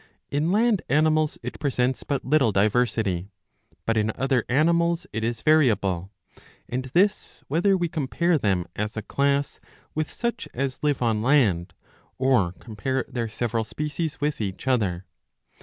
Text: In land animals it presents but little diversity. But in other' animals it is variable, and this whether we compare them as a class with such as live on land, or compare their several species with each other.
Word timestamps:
In 0.31 0.51
land 0.51 0.81
animals 0.89 1.37
it 1.43 1.59
presents 1.59 2.01
but 2.01 2.25
little 2.25 2.51
diversity. 2.51 3.29
But 3.85 3.97
in 3.97 4.11
other' 4.15 4.45
animals 4.49 5.05
it 5.13 5.23
is 5.23 5.43
variable, 5.43 6.09
and 6.67 6.85
this 6.85 7.43
whether 7.49 7.77
we 7.77 7.87
compare 7.87 8.39
them 8.39 8.65
as 8.75 8.97
a 8.97 9.03
class 9.03 9.59
with 9.93 10.09
such 10.11 10.47
as 10.55 10.81
live 10.81 11.03
on 11.03 11.21
land, 11.21 11.75
or 12.17 12.53
compare 12.53 13.05
their 13.07 13.29
several 13.29 13.63
species 13.63 14.19
with 14.19 14.41
each 14.41 14.67
other. 14.67 15.05